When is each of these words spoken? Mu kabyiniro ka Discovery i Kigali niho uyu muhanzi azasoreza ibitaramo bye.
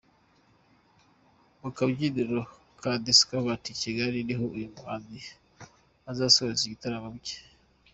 Mu 1.61 1.69
kabyiniro 1.77 2.39
ka 2.81 2.91
Discovery 3.05 3.67
i 3.73 3.79
Kigali 3.81 4.17
niho 4.25 4.43
uyu 4.55 4.71
muhanzi 4.75 5.19
azasoreza 6.11 6.61
ibitaramo 6.65 7.09
bye. 7.17 7.37